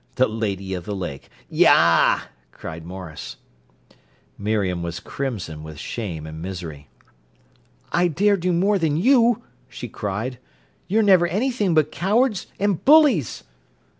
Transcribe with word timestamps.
'The 0.15 0.27
Lady 0.27 0.73
of 0.73 0.83
the 0.85 0.95
Lake.' 0.95 1.29
Yah!" 1.47 2.21
cried 2.51 2.83
Maurice. 2.83 3.35
Miriam 4.35 4.81
was 4.81 4.99
crimson 4.99 5.61
with 5.61 5.77
shame 5.77 6.25
and 6.25 6.41
misery. 6.41 6.87
"I 7.91 8.07
dare 8.07 8.35
do 8.35 8.51
more 8.51 8.79
than 8.79 8.97
you," 8.97 9.43
she 9.69 9.87
cried. 9.87 10.39
"You're 10.87 11.03
never 11.03 11.27
anything 11.27 11.75
but 11.75 11.91
cowards 11.91 12.47
and 12.59 12.83
bullies." 12.83 13.43